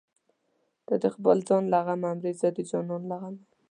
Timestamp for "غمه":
1.85-2.11, 3.21-3.43